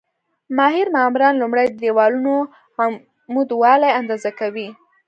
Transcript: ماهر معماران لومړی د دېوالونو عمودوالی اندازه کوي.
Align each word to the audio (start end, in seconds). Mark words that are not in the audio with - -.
ماهر 0.57 0.85
معماران 0.95 1.33
لومړی 1.41 1.67
د 1.69 1.73
دېوالونو 1.83 2.33
عمودوالی 3.31 3.91
اندازه 3.99 4.31
کوي. 4.39 4.67